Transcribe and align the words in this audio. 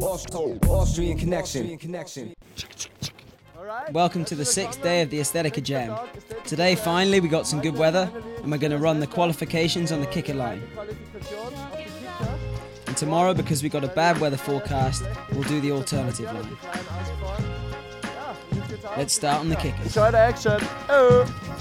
Austrian 0.00 1.18
connection. 1.18 2.34
Welcome 3.90 4.24
to 4.24 4.34
the 4.34 4.44
sixth 4.44 4.82
day 4.82 5.02
of 5.02 5.10
the 5.10 5.18
Ästhetiker 5.18 5.62
Jam. 5.62 5.98
Today, 6.46 6.74
finally, 6.74 7.20
we 7.20 7.28
got 7.28 7.46
some 7.46 7.60
good 7.60 7.76
weather 7.76 8.10
and 8.42 8.50
we're 8.50 8.56
going 8.58 8.72
to 8.72 8.78
run 8.78 9.00
the 9.00 9.06
qualifications 9.06 9.92
on 9.92 10.00
the 10.00 10.06
kicker 10.06 10.32
line. 10.32 10.62
And 12.86 12.96
tomorrow, 12.96 13.34
because 13.34 13.62
we 13.62 13.68
got 13.68 13.84
a 13.84 13.88
bad 13.88 14.18
weather 14.18 14.38
forecast, 14.38 15.04
we'll 15.32 15.42
do 15.42 15.60
the 15.60 15.72
alternative 15.72 16.32
line. 16.32 16.56
Let's 18.96 19.12
start 19.12 19.40
on 19.40 19.50
the 19.50 19.56
kickers. 19.56 19.86
Enjoy 19.86 20.10
the 20.10 20.18
action. 20.18 20.58
Oh. 20.88 21.51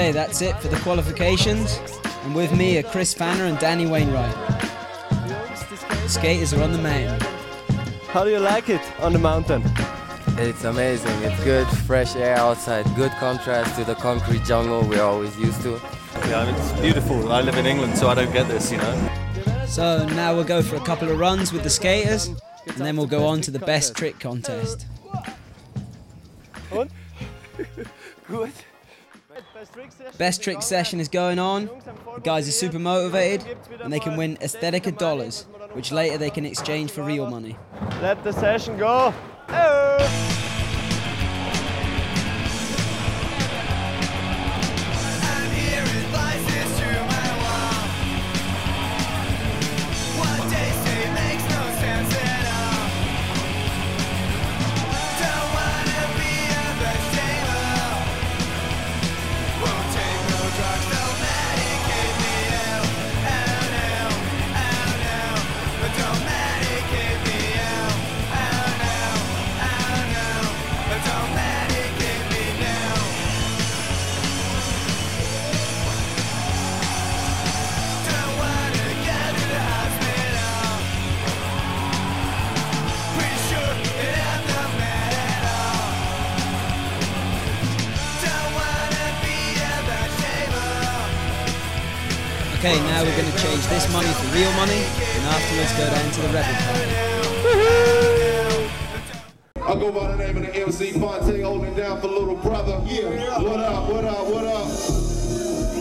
Okay, 0.00 0.12
that's 0.12 0.40
it 0.40 0.56
for 0.62 0.68
the 0.68 0.78
qualifications. 0.78 1.78
And 2.24 2.34
with 2.34 2.56
me 2.56 2.78
are 2.78 2.82
Chris 2.82 3.12
Fanner 3.12 3.44
and 3.44 3.58
Danny 3.58 3.84
Wainwright. 3.86 4.34
Skaters 6.08 6.54
are 6.54 6.62
on 6.62 6.72
the 6.72 6.78
mountain. 6.78 7.20
How 8.08 8.24
do 8.24 8.30
you 8.30 8.38
like 8.38 8.70
it 8.70 8.80
on 9.02 9.12
the 9.12 9.18
mountain? 9.18 9.62
It's 10.38 10.64
amazing. 10.64 11.12
It's 11.22 11.44
good, 11.44 11.66
fresh 11.84 12.16
air 12.16 12.34
outside, 12.38 12.86
good 12.96 13.12
contrast 13.20 13.76
to 13.78 13.84
the 13.84 13.94
concrete 13.94 14.42
jungle 14.44 14.80
we're 14.88 15.02
always 15.02 15.36
used 15.36 15.60
to. 15.64 15.78
Yeah, 16.28 16.40
I 16.40 16.46
mean, 16.46 16.54
it's 16.54 16.72
beautiful. 16.80 17.30
I 17.30 17.42
live 17.42 17.58
in 17.58 17.66
England, 17.66 17.98
so 17.98 18.08
I 18.08 18.14
don't 18.14 18.32
get 18.32 18.48
this, 18.48 18.72
you 18.72 18.78
know. 18.78 19.66
So 19.66 20.06
now 20.06 20.34
we'll 20.34 20.44
go 20.44 20.62
for 20.62 20.76
a 20.76 20.84
couple 20.86 21.10
of 21.10 21.18
runs 21.18 21.52
with 21.52 21.62
the 21.62 21.68
skaters, 21.68 22.28
and 22.28 22.78
then 22.78 22.96
we'll 22.96 23.06
go 23.06 23.26
on 23.26 23.42
to 23.42 23.50
the 23.50 23.58
best 23.58 23.94
trick 23.94 24.18
contest. 24.18 24.86
Und? 26.72 26.90
Best 30.16 30.42
trick 30.42 30.62
session 30.62 31.00
is 31.00 31.08
going 31.08 31.38
on. 31.38 31.66
The 32.14 32.20
guys 32.20 32.48
are 32.48 32.52
super 32.52 32.78
motivated, 32.78 33.44
and 33.82 33.92
they 33.92 34.00
can 34.00 34.16
win 34.16 34.36
Ästhetiker 34.38 34.96
dollars, 34.96 35.46
which 35.72 35.92
later 35.92 36.18
they 36.18 36.30
can 36.30 36.46
exchange 36.46 36.90
for 36.90 37.02
real 37.02 37.28
money. 37.28 37.56
Let 38.00 38.22
the 38.24 38.32
session 38.32 38.78
go. 38.78 39.12
This 93.70 93.86
money 93.92 94.08
for 94.08 94.34
real 94.34 94.52
money, 94.54 94.82
and 95.14 95.26
afterwards 95.26 95.72
go 95.78 95.86
down 95.86 96.10
to 96.10 96.20
the 96.22 96.28
Rebel 96.34 96.54
Party. 96.66 96.90
I 99.62 99.74
go 99.78 99.92
by 99.92 100.10
the 100.10 100.16
name 100.16 100.36
of 100.38 100.42
the 100.42 100.56
MC 100.56 100.90
Phonte, 100.90 101.40
holding 101.40 101.74
down 101.76 102.00
for 102.00 102.08
little 102.08 102.34
brother. 102.34 102.80
Yeah. 102.84 103.38
What 103.40 103.60
up, 103.60 103.88
what 103.88 104.04
up, 104.04 104.26
what 104.26 104.44
up? 104.44 104.66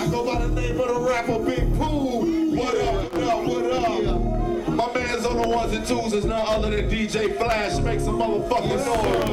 I 0.02 0.08
go 0.12 0.24
by 0.24 0.40
the 0.40 0.50
name 0.50 0.80
of 0.80 0.88
the 0.88 1.00
rapper 1.00 1.40
Big 1.40 1.74
Pooh. 1.80 2.56
What 2.56 2.76
up, 2.76 3.12
what 3.12 3.24
up, 3.24 3.44
what 3.44 3.66
up? 3.74 4.70
My 4.70 4.94
man's 4.94 5.26
on 5.26 5.42
the 5.42 5.47
ones 5.47 5.74
and 5.74 5.85
twos 5.85 6.14
is 6.14 6.26
none 6.26 6.46
other 6.47 6.70
than 6.70 6.90
DJ 6.92 7.35
Flash. 7.38 7.80
Make 7.80 8.02
some 8.02 8.20
motherfucking 8.20 8.85
noise. 8.85 9.30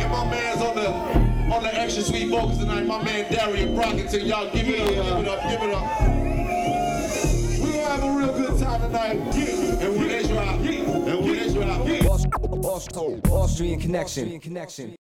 And 0.00 0.10
my 0.12 0.24
man's 0.30 0.62
on 0.62 0.76
the 0.76 0.88
on 1.52 1.62
the 1.64 1.74
extra 1.74 2.04
sweet 2.04 2.28
vocals 2.28 2.58
tonight. 2.58 2.86
My 2.86 3.02
man 3.02 3.30
Darien 3.32 3.74
Brockington. 3.74 4.24
Y'all 4.24 4.48
give 4.52 4.68
it 4.68 4.98
up, 4.98 5.16
give 5.16 5.26
it 5.26 5.28
up, 5.28 5.42
give 5.50 5.62
it 5.62 5.74
up. 5.74 6.27
Austrian 13.30 13.78
connection. 13.78 14.96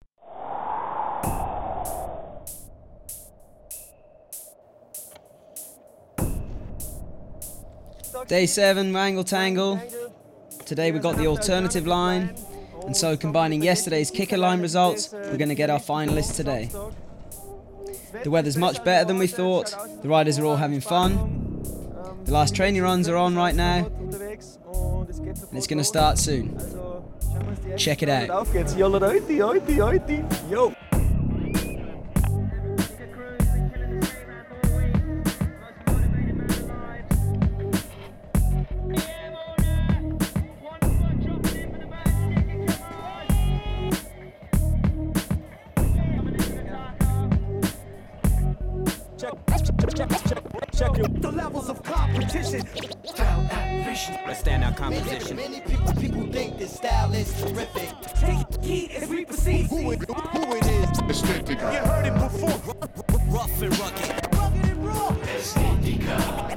Day 8.27 8.47
7, 8.47 8.93
Wängl 8.93 9.25
Tängl. 9.25 9.81
Today 10.65 10.91
we 10.91 10.99
got 10.99 11.17
the 11.17 11.29
alternative 11.29 11.87
line, 11.87 12.35
and 12.87 12.97
so 12.97 13.17
combining 13.17 13.62
yesterday's 13.62 14.11
kicker 14.11 14.37
line 14.37 14.61
results, 14.61 15.12
we're 15.12 15.37
going 15.37 15.49
to 15.49 15.55
get 15.55 15.71
our 15.71 15.79
finalists 15.79 16.35
today. 16.35 16.69
The 18.25 18.31
weather's 18.31 18.56
much 18.56 18.82
better 18.82 19.05
than 19.05 19.19
we 19.19 19.29
thought, 19.29 19.73
the 20.03 20.09
riders 20.09 20.41
are 20.41 20.44
all 20.44 20.56
having 20.56 20.81
fun, 20.81 21.36
The 22.26 22.32
last 22.32 22.56
training 22.56 22.82
runs 22.82 23.08
are 23.08 23.14
on 23.14 23.37
right 23.37 23.55
now, 23.55 23.87
and 23.87 25.52
it's 25.52 25.69
going 25.69 25.78
to 25.78 25.84
start 25.84 26.19
soon. 26.19 26.58
Check 27.76 28.02
it 28.02 28.08
out. 28.08 28.49
Jolla 28.76 28.99
heute, 28.99 29.40
heute, 29.40 29.81
heute. 29.81 30.25
Yo! 30.50 30.73
the 51.20 51.32
levels 51.32 51.69
of 51.69 51.82
competition. 52.26 52.67
Standout 54.34 54.76
composition. 54.76 55.37
Many 55.37 55.61
people, 55.61 55.93
people 55.94 56.26
think 56.32 56.58
this 56.58 56.75
style 56.75 57.12
is 57.14 57.32
terrific. 57.40 57.88
Take 58.20 58.64
heed 58.64 58.90
as 58.93 59.08
we 59.08 59.25
proceed. 59.25 59.67
Who 59.67 59.93
it, 59.93 60.02
who 60.11 60.56
it 60.56 60.67
is? 60.67 60.99
Aesthetic. 61.08 61.58
You 61.61 61.67
heard 61.67 62.06
it 62.06 62.14
before. 62.14 62.76
Rough 63.28 63.62
and 63.62 63.78
rugged. 63.78 64.34
Rugged 64.34 64.64
and 64.64 64.87
raw. 64.87 65.08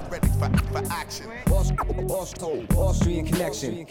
Ready 0.10 0.28
for, 0.40 0.50
for 0.72 0.92
action. 0.92 1.28
Aust- 1.52 1.74
Aust- 2.10 2.44
Austrian 2.76 3.26
connection. 3.28 3.86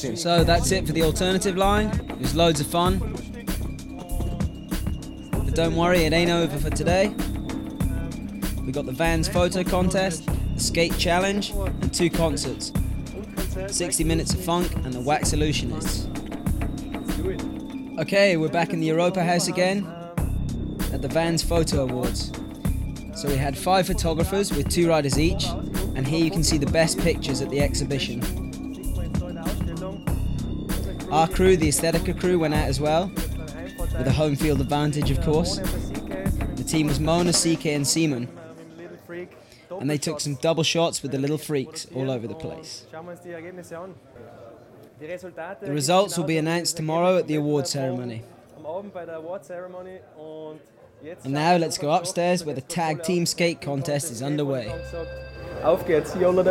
Connection. 0.00 0.16
So 0.16 0.44
that's 0.44 0.72
it 0.72 0.86
for 0.86 0.92
the 0.92 1.02
alternative 1.02 1.56
line. 1.56 1.88
It 1.88 2.18
was 2.18 2.34
loads 2.34 2.60
of 2.60 2.66
fun. 2.66 2.98
But 5.30 5.54
don't 5.54 5.76
worry, 5.76 6.04
it 6.04 6.12
ain't 6.12 6.30
over 6.30 6.56
for 6.58 6.70
today. 6.70 7.08
We 8.64 8.72
got 8.72 8.86
the 8.86 8.92
Vans 8.92 9.28
photo 9.28 9.62
contest, 9.62 10.26
the 10.26 10.60
skate 10.60 10.96
challenge, 10.96 11.50
and 11.50 11.92
two 11.92 12.08
concerts 12.08 12.72
60 13.66 14.04
Minutes 14.04 14.32
of 14.32 14.42
Funk 14.42 14.74
and 14.76 14.92
the 14.92 15.00
Wax 15.00 15.32
Illusionists. 15.32 16.08
Okay, 17.98 18.36
we're 18.36 18.48
back 18.48 18.72
in 18.72 18.80
the 18.80 18.86
Europa 18.86 19.22
House 19.22 19.48
again 19.48 19.86
at 20.92 21.02
the 21.02 21.08
Vans 21.08 21.42
Photo 21.42 21.82
Awards. 21.82 22.32
So 23.14 23.28
we 23.28 23.36
had 23.36 23.58
five 23.58 23.86
photographers 23.86 24.50
with 24.50 24.70
two 24.70 24.88
riders 24.88 25.18
each, 25.18 25.44
and 25.94 26.06
here 26.06 26.24
you 26.24 26.30
can 26.30 26.42
see 26.42 26.56
the 26.56 26.70
best 26.70 26.98
pictures 27.00 27.42
at 27.42 27.50
the 27.50 27.60
exhibition. 27.60 28.39
Our 31.10 31.26
crew, 31.28 31.56
the 31.56 31.68
Ästhetiker 31.68 32.18
crew, 32.18 32.38
went 32.38 32.54
out 32.54 32.68
as 32.68 32.80
well, 32.80 33.10
with 33.16 34.06
a 34.06 34.12
home 34.12 34.36
field 34.36 34.60
advantage, 34.60 35.10
of 35.10 35.20
course. 35.22 35.56
The 35.56 36.64
team 36.64 36.86
was 36.86 37.00
Mona, 37.00 37.32
CK, 37.32 37.66
and 37.66 37.86
Seaman, 37.86 38.28
and 39.80 39.90
they 39.90 39.98
took 39.98 40.20
some 40.20 40.36
double 40.36 40.62
shots 40.62 41.02
with 41.02 41.10
the 41.10 41.18
little 41.18 41.38
freaks 41.38 41.86
all 41.94 42.10
over 42.10 42.28
the 42.28 42.34
place. 42.34 42.86
The 45.00 45.72
results 45.72 46.16
will 46.16 46.24
be 46.24 46.38
announced 46.38 46.76
tomorrow 46.76 47.16
at 47.16 47.26
the 47.26 47.34
award 47.34 47.66
ceremony. 47.66 48.22
And 51.24 51.32
now 51.32 51.56
let's 51.56 51.78
go 51.78 51.90
upstairs 51.90 52.44
where 52.44 52.54
the 52.54 52.60
tag 52.60 53.02
team 53.02 53.26
skate 53.26 53.60
contest 53.60 54.12
is 54.12 54.22
underway. 54.22 54.68
Auf 55.64 55.86
geht's, 55.86 56.14
jolla 56.14 56.44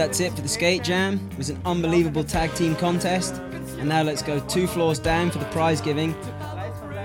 that's 0.00 0.18
it 0.18 0.32
for 0.32 0.40
the 0.40 0.48
skate 0.48 0.82
jam. 0.82 1.20
It 1.32 1.36
was 1.36 1.50
an 1.50 1.60
unbelievable 1.66 2.24
tag 2.24 2.54
team 2.54 2.74
contest. 2.74 3.34
And 3.78 3.86
now 3.86 4.02
let's 4.02 4.22
go 4.22 4.40
two 4.40 4.66
floors 4.66 4.98
down 4.98 5.30
for 5.30 5.36
the 5.36 5.44
prize 5.46 5.82
giving 5.82 6.14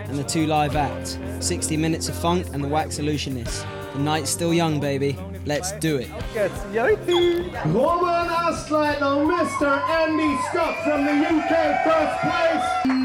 and 0.07 0.17
the 0.17 0.23
two 0.23 0.47
live 0.47 0.77
acts 0.77 1.19
60 1.41 1.75
Minutes 1.75 2.07
of 2.07 2.15
Funk 2.15 2.47
and 2.53 2.63
the 2.63 2.69
Wax 2.69 2.97
Illusionists. 2.97 3.65
The 3.91 3.99
night's 3.99 4.29
still 4.29 4.53
young, 4.53 4.79
baby. 4.79 5.17
Let's 5.45 5.73
do 5.73 5.97
it. 5.97 6.09
Woman 7.65 8.29
Aslight, 8.29 9.01
now 9.01 9.19
Mr. 9.27 9.89
Andy 9.89 10.41
Scott 10.47 10.81
from 10.85 11.03
the 11.03 11.11
UK 11.11 11.83
first 11.83 12.21
place. 12.21 13.04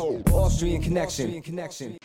Aust- 0.00 0.28
Aust- 0.28 0.34
Austrian 0.34 0.82
connection. 0.82 1.26
Austrian 1.26 1.42
connection. 1.42 1.98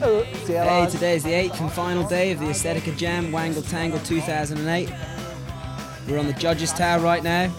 Hey, 0.00 0.86
today 0.90 1.16
is 1.16 1.22
the 1.22 1.32
eighth 1.32 1.60
and 1.60 1.70
final 1.72 2.06
day 2.06 2.32
of 2.32 2.40
the 2.40 2.46
Ästhetiker 2.46 2.96
Jam 2.96 3.30
Wängl 3.32 3.62
Tängl 3.62 4.04
2008. 4.04 4.92
We're 6.08 6.18
on 6.18 6.26
the 6.26 6.32
Judges 6.34 6.72
Tower 6.72 7.00
right 7.00 7.22
now. 7.22 7.50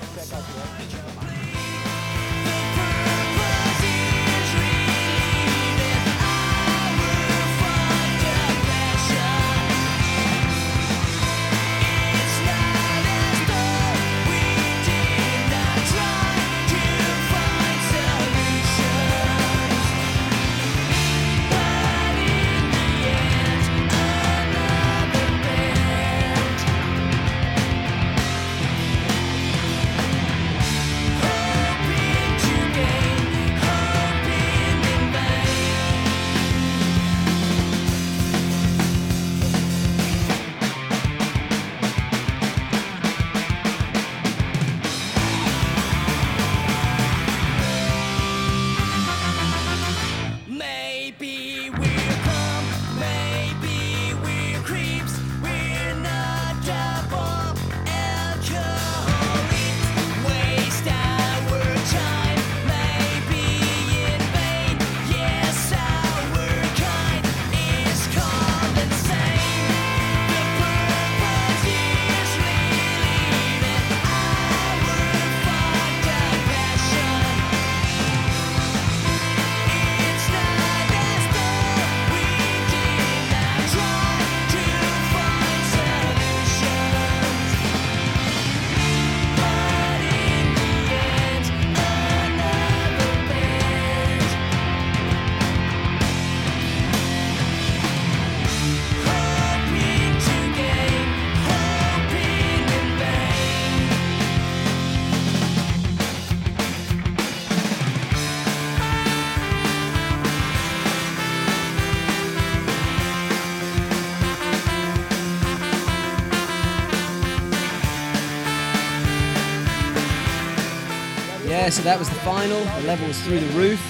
Yeah, 121.66 121.72
so 121.72 121.82
that 121.82 121.98
was 121.98 122.08
the 122.10 122.16
final. 122.18 122.64
The 122.64 122.82
level 122.86 123.08
was 123.08 123.20
through 123.24 123.40
the 123.40 123.48
roof. 123.58 123.82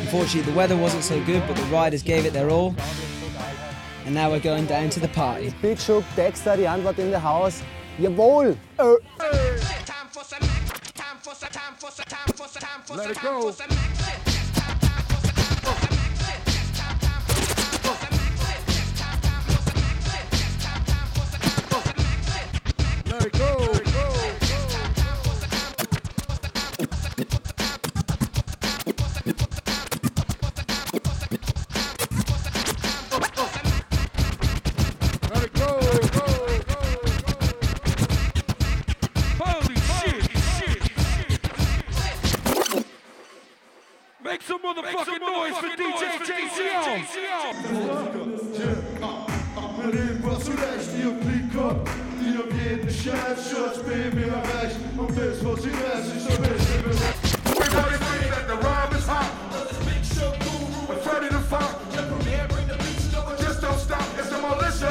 Unfortunately, 0.00 0.50
the 0.50 0.58
weather 0.58 0.76
wasn't 0.76 1.04
so 1.04 1.22
good, 1.24 1.46
but 1.46 1.56
the 1.56 1.62
riders 1.66 2.02
gave 2.02 2.26
it 2.26 2.32
their 2.32 2.50
all. 2.50 2.74
And 4.04 4.12
now 4.12 4.28
we're 4.28 4.40
going 4.40 4.66
down 4.66 4.90
to 4.90 4.98
the 4.98 5.06
party. 5.06 5.54
Big 5.62 5.78
Shook, 5.78 6.02
Dexter, 6.16 6.56
die 6.56 6.64
Antwort 6.64 6.98
in 6.98 7.12
the 7.12 7.20
house. 7.20 7.62
Jawohl! 7.96 8.58
Er- 8.80 8.98
Let 12.96 13.10
it 13.12 13.22
go. 13.22 13.54
That 55.44 55.60
the 61.30 61.40
fight. 61.50 61.76
Just 63.38 63.60
don't 63.60 63.78
stop, 63.78 64.18
it's 64.18 64.30
demolition. 64.30 64.88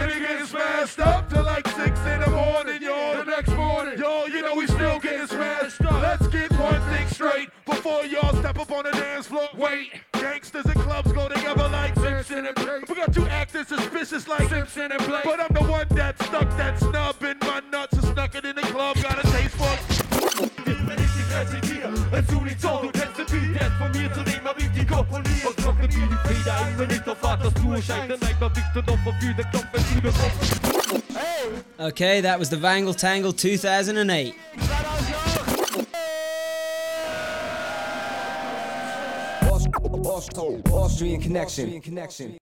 And 0.00 0.10
he 0.10 0.46
smashed 0.46 0.98
up 0.98 1.30
till 1.30 1.44
like 1.44 1.68
6 1.68 1.78
in 1.78 2.20
the 2.20 2.30
morning, 2.30 2.82
yo. 2.82 3.18
The 3.18 3.24
next 3.24 3.50
morning, 3.50 3.98
yo, 4.00 4.26
you 4.26 4.42
know 4.42 4.56
we 4.56 4.66
still 4.66 5.00
smashed 5.28 5.80
up. 5.82 6.02
Let's 6.02 6.26
get 6.26 6.50
one 6.58 6.80
thing 6.90 7.06
straight 7.06 7.50
before 7.66 8.04
y'all 8.04 8.34
step 8.34 8.58
up 8.58 8.72
on 8.72 8.84
the 8.84 8.90
dance 8.90 9.28
floor. 9.28 9.48
Wait, 9.56 9.92
gangsters 10.12 10.64
and 10.64 10.74
clubs 10.80 11.12
go 11.12 11.28
together 11.28 11.68
like 11.68 11.94
Simpson 11.94 12.46
and 12.46 12.54
Blake. 12.56 12.88
We 12.88 12.94
got 12.96 13.12
two 13.14 13.26
acting 13.26 13.64
suspicious 13.64 14.26
like 14.26 14.48
Simpson 14.48 14.90
and 14.90 15.06
Blake. 15.06 15.24
But 15.24 15.40
I'm 15.40 15.54
the 15.54 15.62
one 15.70 15.86
that 15.90 16.20
stuck 16.24 16.47
Okay, 31.80 32.20
that 32.20 32.38
was 32.38 32.50
the 32.50 32.56
Wängl 32.56 32.94
Tängl 32.94 33.36
2008. 33.36 34.34
Austrian 40.72 41.20
connection. 41.20 42.34